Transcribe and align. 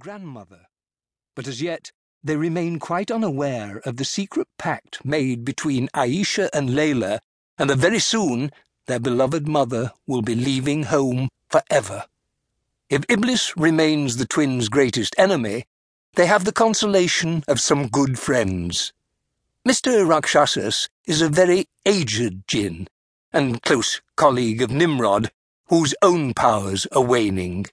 grandmother, 0.00 0.66
but 1.36 1.46
as 1.46 1.62
yet 1.62 1.92
they 2.24 2.34
remain 2.34 2.78
quite 2.78 3.10
unaware 3.10 3.80
of 3.84 3.98
the 3.98 4.04
secret 4.04 4.48
pact 4.58 5.04
made 5.04 5.44
between 5.44 5.88
Aisha 5.94 6.48
and 6.52 6.70
Layla, 6.70 7.20
and 7.58 7.70
that 7.70 7.76
very 7.76 7.98
soon 7.98 8.50
their 8.86 8.98
beloved 8.98 9.46
mother 9.46 9.92
will 10.06 10.22
be 10.22 10.34
leaving 10.34 10.84
home 10.84 11.28
forever. 11.48 12.06
If 12.88 13.04
Iblis 13.08 13.56
remains 13.56 14.16
the 14.16 14.26
twins' 14.26 14.68
greatest 14.68 15.14
enemy, 15.18 15.66
they 16.14 16.26
have 16.26 16.44
the 16.44 16.52
consolation 16.52 17.44
of 17.46 17.60
some 17.60 17.88
good 17.88 18.18
friends. 18.18 18.92
Mr. 19.68 20.08
Rakshasas 20.08 20.88
is 21.06 21.20
a 21.20 21.28
very 21.28 21.66
aged 21.84 22.46
djinn, 22.46 22.88
and 23.32 23.62
close 23.62 24.00
colleague 24.16 24.62
of 24.62 24.70
Nimrod, 24.70 25.30
whose 25.66 25.94
own 26.02 26.34
powers 26.34 26.86
are 26.86 27.04
waning. 27.04 27.66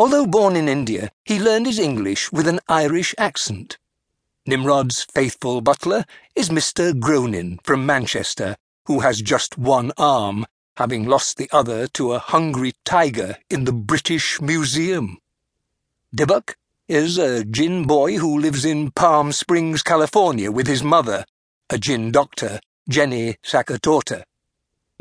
Although 0.00 0.26
born 0.26 0.54
in 0.54 0.68
India, 0.68 1.10
he 1.24 1.40
learned 1.40 1.66
his 1.66 1.80
English 1.80 2.30
with 2.30 2.46
an 2.46 2.60
Irish 2.68 3.16
accent. 3.18 3.78
Nimrod's 4.46 5.02
faithful 5.12 5.60
butler 5.60 6.04
is 6.36 6.50
Mr. 6.50 6.92
Groanin 6.92 7.58
from 7.64 7.84
Manchester, 7.84 8.56
who 8.84 9.00
has 9.00 9.20
just 9.20 9.58
one 9.58 9.90
arm, 9.98 10.46
having 10.76 11.04
lost 11.04 11.36
the 11.36 11.50
other 11.52 11.88
to 11.88 12.12
a 12.12 12.20
hungry 12.20 12.74
tiger 12.84 13.38
in 13.50 13.64
the 13.64 13.72
British 13.72 14.40
Museum. 14.40 15.18
Dybbuk 16.14 16.54
is 16.86 17.18
a 17.18 17.44
djinn 17.44 17.82
boy 17.82 18.18
who 18.18 18.38
lives 18.38 18.64
in 18.64 18.92
Palm 18.92 19.32
Springs, 19.32 19.82
California 19.82 20.52
with 20.52 20.68
his 20.68 20.84
mother, 20.84 21.24
a 21.68 21.76
djinn 21.76 22.12
doctor, 22.12 22.60
Jenny 22.88 23.36
Sakatorta. 23.42 24.22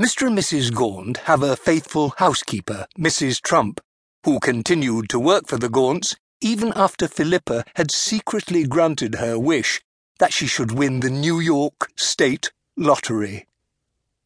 Mr. 0.02 0.28
and 0.28 0.38
Mrs. 0.38 0.74
Gaunt 0.74 1.18
have 1.26 1.44
a 1.44 1.56
faithful 1.56 2.16
housekeeper, 2.18 2.88
Mrs. 3.00 3.42
Trump, 3.42 3.80
who 4.28 4.42
continued 4.42 5.08
to 5.08 5.18
work 5.18 5.48
for 5.48 5.56
the 5.56 5.70
Gaunts 5.70 6.18
even 6.42 6.74
after 6.76 7.08
Philippa 7.08 7.64
had 7.78 7.92
secretly 7.92 8.68
granted 8.68 9.16
her 9.16 9.40
wish 9.40 9.82
that 10.20 10.34
she 10.34 10.46
should 10.46 10.74
win 10.74 11.00
the 11.00 11.10
New 11.10 11.40
York 11.40 11.90
State 11.96 12.52
Lottery. 12.76 13.48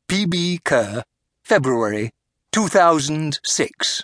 P.B. 0.08 0.62
Kerr, 0.64 1.04
February 1.44 2.14
2006. 2.52 4.04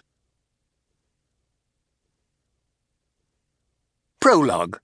Prologue 4.20 4.78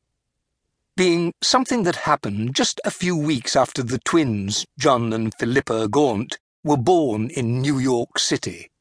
Being 0.98 1.32
something 1.44 1.84
that 1.84 2.08
happened 2.08 2.56
just 2.56 2.82
a 2.84 2.90
few 2.90 3.16
weeks 3.16 3.56
after 3.56 3.84
the 3.84 4.00
twins, 4.00 4.66
John 4.80 5.14
and 5.14 5.32
Philippa 5.38 5.90
Gaunt, 5.90 6.40
were 6.64 6.76
born 6.76 7.30
in 7.30 7.62
New 7.62 7.78
York 7.78 8.18
City. 8.18 8.72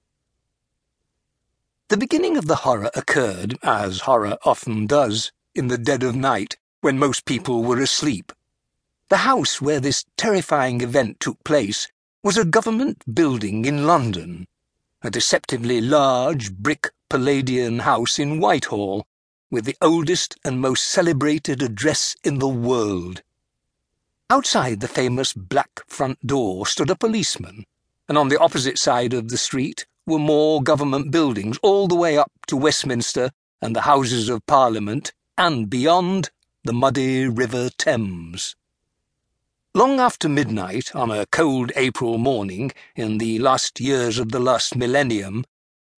The 1.93 1.99
beginning 1.99 2.39
of 2.39 2.47
the 2.47 2.65
horror 2.65 2.91
occurred, 2.95 3.59
as 3.63 4.09
horror 4.09 4.39
often 4.47 4.87
does, 4.87 5.31
in 5.55 5.69
the 5.69 5.77
dead 5.77 6.03
of 6.03 6.17
night, 6.17 6.57
when 6.81 6.99
most 6.99 7.27
people 7.27 7.63
were 7.63 7.83
asleep. 7.83 8.33
The 9.11 9.29
house 9.29 9.61
where 9.61 9.79
this 9.79 10.07
terrifying 10.17 10.81
event 10.81 11.21
took 11.21 11.45
place 11.45 11.89
was 12.23 12.39
a 12.39 12.47
government 12.47 13.15
building 13.15 13.67
in 13.67 13.87
London, 13.87 14.47
a 15.03 15.11
deceptively 15.11 15.83
large 15.83 16.55
brick 16.55 16.89
Palladian 17.11 17.81
house 17.81 18.19
in 18.19 18.41
Whitehall, 18.41 19.07
with 19.51 19.67
the 19.67 19.77
oldest 19.83 20.39
and 20.43 20.63
most 20.63 20.87
celebrated 20.87 21.61
address 21.61 22.17
in 22.25 22.39
the 22.39 22.49
world. 22.49 23.21
Outside 24.31 24.81
the 24.81 24.89
famous 24.89 25.35
black 25.35 25.83
front 25.87 26.27
door 26.27 26.67
stood 26.67 26.89
a 26.89 26.97
policeman 26.97 27.67
and 28.09 28.17
on 28.17 28.29
the 28.29 28.41
opposite 28.41 28.79
side 28.79 29.13
of 29.13 29.29
the 29.29 29.37
street 29.37 29.85
were 30.07 30.19
more 30.19 30.63
government 30.63 31.11
buildings 31.11 31.59
all 31.63 31.89
the 31.89 31.95
way 31.95 32.19
up 32.19 32.33
to 32.47 32.57
Westminster 32.57 33.31
and 33.61 33.77
the 33.77 33.83
Houses 33.83 34.29
of 34.29 34.45
Parliament, 34.47 35.13
and 35.39 35.71
beyond, 35.71 36.31
the 36.65 36.73
muddy 36.73 37.27
River 37.29 37.71
Thames. 37.71 38.57
Long 39.75 40.01
after 40.01 40.29
midnight, 40.29 40.95
on 40.95 41.11
a 41.11 41.27
cold 41.27 41.73
April 41.77 42.19
morning, 42.19 42.73
in 42.95 43.19
the 43.19 43.39
last 43.39 43.81
years 43.81 44.19
of 44.19 44.31
the 44.31 44.41
last 44.41 44.77
millennium, 44.77 45.45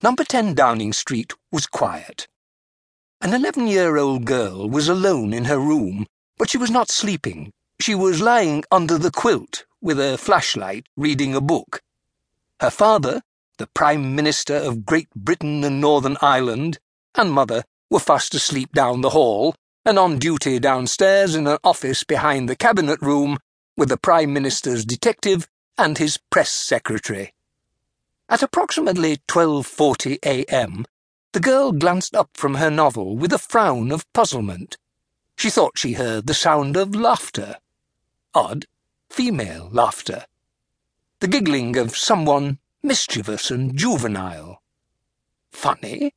number 0.03 0.23
10 0.23 0.55
Downing 0.55 0.93
Street 0.93 1.33
was 1.51 1.67
quiet. 1.67 2.29
An 3.21 3.33
11 3.33 3.67
year 3.67 3.97
old 3.97 4.27
girl 4.27 4.69
was 4.69 4.89
alone 4.89 5.33
in 5.33 5.47
her 5.47 5.59
room, 5.59 6.07
but 6.37 6.51
she 6.51 6.59
was 6.59 6.71
not 6.71 6.91
sleeping. 6.91 7.53
She 7.81 7.95
was 7.95 8.21
lying 8.21 8.65
under 8.71 8.99
the 8.99 9.11
quilt 9.11 9.65
with 9.81 9.99
a 9.99 10.19
flashlight, 10.19 10.87
reading 10.97 11.35
a 11.35 11.41
book. 11.41 11.83
Her 12.61 12.71
father, 12.71 13.23
the 13.59 13.67
Prime 13.69 14.15
Minister 14.15 14.55
of 14.55 14.85
Great 14.85 15.09
Britain 15.15 15.63
and 15.65 15.81
Northern 15.81 16.17
Ireland, 16.21 16.79
and 17.15 17.33
mother 17.33 17.65
were 17.91 18.01
fast 18.01 18.35
asleep 18.35 18.73
down 18.73 19.01
the 19.01 19.11
hall 19.11 19.55
and 19.85 19.99
on 19.99 20.19
duty 20.19 20.59
downstairs 20.59 21.35
in 21.35 21.47
an 21.47 21.59
office 21.63 22.05
behind 22.05 22.49
the 22.49 22.57
cabinet 22.57 23.01
room 23.01 23.39
with 23.77 23.89
the 23.89 23.97
Prime 23.97 24.33
Minister's 24.33 24.85
detective 24.85 25.47
and 25.79 25.99
his 25.99 26.19
press 26.31 26.51
secretary. 26.51 27.33
At 28.29 28.43
approximately 28.43 29.19
12:40 29.29 30.19
a.m., 30.25 30.85
the 31.33 31.41
girl 31.41 31.73
glanced 31.73 32.15
up 32.15 32.31
from 32.35 32.55
her 32.55 32.71
novel 32.71 33.17
with 33.17 33.33
a 33.33 33.39
frown 33.39 33.93
of 33.93 34.11
puzzlement. 34.13 34.77
She 35.37 35.51
thought 35.51 35.79
she 35.79 35.95
heard 35.95 36.27
the 36.27 36.35
sound 36.35 36.77
of 36.77 36.95
laughter. 36.95 37.57
Odd, 38.35 38.67
female 39.11 39.69
laughter 39.71 40.27
the 41.25 41.29
giggling 41.29 41.75
of 41.79 41.97
someone 41.97 42.59
mischievous 42.85 43.51
and 43.51 43.77
juvenile. 43.77 44.63
Funny? 45.51 46.13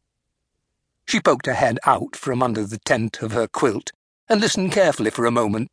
She 1.05 1.21
poked 1.21 1.45
her 1.45 1.53
head 1.53 1.79
out 1.85 2.15
from 2.15 2.43
under 2.43 2.65
the 2.65 2.79
tent 2.79 3.21
of 3.21 3.31
her 3.31 3.47
quilt 3.47 3.93
and 4.27 4.41
listened 4.41 4.73
carefully 4.73 5.09
for 5.09 5.25
a 5.25 5.31
moment, 5.31 5.71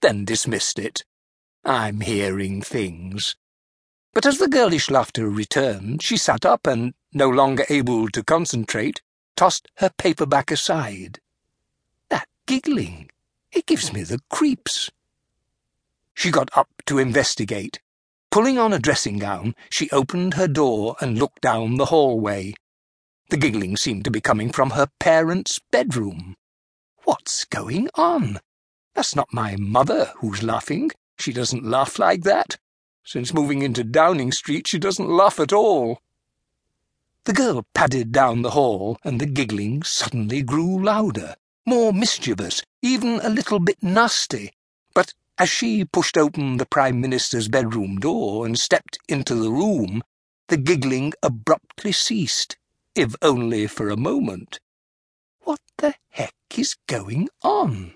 then 0.00 0.24
dismissed 0.24 0.78
it. 0.78 1.04
I'm 1.64 2.00
hearing 2.00 2.62
things. 2.62 3.34
But 4.14 4.24
as 4.24 4.38
the 4.38 4.48
girlish 4.48 4.88
laughter 4.88 5.28
returned, 5.28 6.02
she 6.02 6.16
sat 6.16 6.46
up 6.46 6.66
and, 6.68 6.94
no 7.12 7.28
longer 7.28 7.66
able 7.68 8.08
to 8.10 8.22
concentrate, 8.22 9.02
tossed 9.34 9.68
her 9.78 9.90
paperback 9.90 10.52
aside. 10.52 11.18
That 12.10 12.28
giggling, 12.46 13.10
it 13.50 13.66
gives 13.66 13.92
me 13.92 14.04
the 14.04 14.20
creeps. 14.30 14.90
She 16.14 16.30
got 16.30 16.56
up 16.56 16.68
to 16.86 16.98
investigate 16.98 17.80
Pulling 18.30 18.58
on 18.58 18.72
a 18.72 18.78
dressing 18.78 19.18
gown, 19.18 19.54
she 19.70 19.90
opened 19.90 20.34
her 20.34 20.46
door 20.46 20.96
and 21.00 21.18
looked 21.18 21.40
down 21.40 21.76
the 21.76 21.86
hallway. 21.86 22.54
The 23.30 23.36
giggling 23.36 23.76
seemed 23.76 24.04
to 24.04 24.10
be 24.10 24.20
coming 24.20 24.52
from 24.52 24.70
her 24.70 24.88
parents' 24.98 25.60
bedroom. 25.70 26.36
What's 27.04 27.44
going 27.46 27.88
on? 27.94 28.40
That's 28.94 29.16
not 29.16 29.32
my 29.32 29.56
mother 29.56 30.12
who's 30.18 30.42
laughing. 30.42 30.90
She 31.18 31.32
doesn't 31.32 31.64
laugh 31.64 31.98
like 31.98 32.22
that. 32.24 32.58
Since 33.02 33.32
moving 33.32 33.62
into 33.62 33.82
Downing 33.82 34.32
Street, 34.32 34.66
she 34.66 34.78
doesn't 34.78 35.08
laugh 35.08 35.40
at 35.40 35.52
all. 35.52 36.02
The 37.24 37.32
girl 37.32 37.66
padded 37.74 38.12
down 38.12 38.42
the 38.42 38.50
hall, 38.50 38.98
and 39.04 39.20
the 39.20 39.26
giggling 39.26 39.82
suddenly 39.82 40.42
grew 40.42 40.82
louder, 40.82 41.36
more 41.64 41.92
mischievous, 41.92 42.62
even 42.82 43.20
a 43.20 43.30
little 43.30 43.58
bit 43.58 43.82
nasty. 43.82 44.52
As 45.40 45.48
she 45.48 45.84
pushed 45.84 46.18
open 46.18 46.56
the 46.56 46.66
Prime 46.66 47.00
Minister's 47.00 47.46
bedroom 47.46 48.00
door 48.00 48.44
and 48.44 48.58
stepped 48.58 48.98
into 49.08 49.36
the 49.36 49.52
room, 49.52 50.02
the 50.48 50.56
giggling 50.56 51.12
abruptly 51.22 51.92
ceased, 51.92 52.56
if 52.96 53.14
only 53.22 53.68
for 53.68 53.88
a 53.88 53.96
moment. 53.96 54.58
What 55.42 55.60
the 55.76 55.94
heck 56.08 56.34
is 56.56 56.74
going 56.88 57.28
on? 57.42 57.94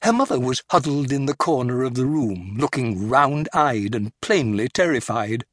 Her 0.00 0.14
mother 0.14 0.40
was 0.40 0.62
huddled 0.70 1.12
in 1.12 1.26
the 1.26 1.36
corner 1.36 1.82
of 1.82 1.92
the 1.92 2.06
room, 2.06 2.56
looking 2.56 3.10
round-eyed 3.10 3.94
and 3.94 4.18
plainly 4.22 4.70
terrified. 4.70 5.44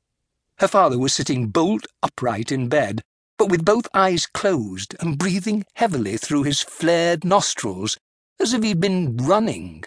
Her 0.60 0.70
father 0.70 0.98
was 0.98 1.14
sitting 1.14 1.48
bolt 1.48 1.86
upright 2.02 2.50
in 2.50 2.70
bed, 2.70 3.02
but 3.38 3.50
with 3.50 3.66
both 3.66 3.90
eyes 3.94 4.26
closed 4.26 4.96
and 5.02 5.18
breathing 5.18 5.66
heavily 5.74 6.16
through 6.16 6.44
his 6.44 6.62
flared 6.62 7.26
nostrils, 7.26 7.98
as 8.40 8.54
if 8.54 8.64
he'd 8.64 8.80
been 8.80 9.18
running. 9.18 9.84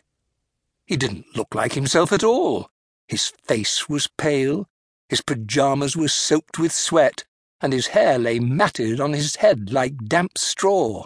He 0.88 0.96
didn't 0.96 1.36
look 1.36 1.54
like 1.54 1.74
himself 1.74 2.12
at 2.12 2.24
all. 2.24 2.70
His 3.06 3.34
face 3.44 3.90
was 3.90 4.06
pale, 4.06 4.70
his 5.10 5.20
pyjamas 5.20 5.98
were 5.98 6.08
soaked 6.08 6.58
with 6.58 6.72
sweat, 6.72 7.26
and 7.60 7.74
his 7.74 7.88
hair 7.88 8.18
lay 8.18 8.38
matted 8.38 8.98
on 8.98 9.12
his 9.12 9.36
head 9.36 9.70
like 9.70 10.06
damp 10.06 10.38
straw. 10.38 11.04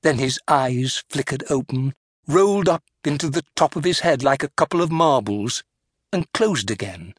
Then 0.00 0.16
his 0.16 0.40
eyes 0.48 1.04
flickered 1.10 1.44
open, 1.50 1.94
rolled 2.26 2.66
up 2.66 2.82
into 3.04 3.28
the 3.28 3.44
top 3.54 3.76
of 3.76 3.84
his 3.84 4.00
head 4.00 4.22
like 4.22 4.42
a 4.42 4.54
couple 4.56 4.80
of 4.80 4.90
marbles, 4.90 5.62
and 6.10 6.32
closed 6.32 6.70
again. 6.70 7.12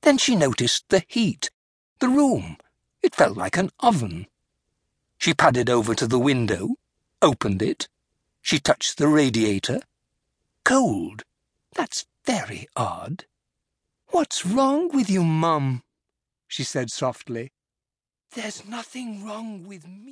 Then 0.00 0.16
she 0.16 0.34
noticed 0.34 0.88
the 0.88 1.04
heat, 1.06 1.50
the 1.98 2.08
room. 2.08 2.56
It 3.02 3.14
felt 3.14 3.36
like 3.36 3.58
an 3.58 3.72
oven. 3.80 4.26
She 5.18 5.34
padded 5.34 5.68
over 5.68 5.94
to 5.94 6.06
the 6.06 6.18
window, 6.18 6.76
opened 7.20 7.60
it. 7.60 7.88
She 8.40 8.58
touched 8.58 8.96
the 8.96 9.08
radiator 9.08 9.82
cold. 10.66 11.22
That's 11.76 12.06
very 12.24 12.66
odd. 12.74 13.24
What's 14.08 14.44
wrong 14.44 14.88
with 14.88 15.08
you, 15.08 15.22
Mum? 15.22 15.84
she 16.48 16.64
said 16.64 16.90
softly. 16.90 17.52
There's 18.34 18.66
nothing 18.68 19.24
wrong 19.24 19.64
with 19.68 19.86
me. 19.86 20.06